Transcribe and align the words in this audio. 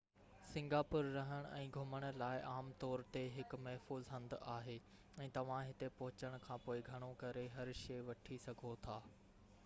Singapore 0.51 1.07
رهڻ 1.15 1.47
۽ 1.55 1.65
گهمڻ 1.73 2.05
لاءِ 2.21 2.39
عام 2.51 2.71
طور 2.83 3.03
تي 3.17 3.21
هڪ 3.35 3.59
محفوظ 3.65 4.09
هنڌ 4.13 4.33
آهي 4.53 4.77
۽ 5.25 5.27
توهان 5.35 5.67
هتي 5.67 5.89
پهچڻ 5.99 6.39
کانپوءِ 6.47 6.81
گهڻو 6.87 7.11
ڪري 7.25 7.43
هر 7.59 7.73
شئي 7.83 8.01
وٺي 8.09 8.39
سگهو 8.49 8.73
ٿا 8.87 8.97